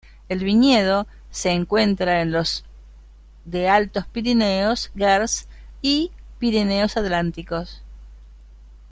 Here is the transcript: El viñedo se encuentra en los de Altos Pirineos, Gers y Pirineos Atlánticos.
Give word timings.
El 0.29 0.43
viñedo 0.43 1.05
se 1.29 1.51
encuentra 1.51 2.23
en 2.23 2.31
los 2.31 2.65
de 3.45 3.69
Altos 3.69 4.07
Pirineos, 4.07 4.91
Gers 4.95 5.47
y 5.79 6.09
Pirineos 6.39 6.97
Atlánticos. 6.97 7.83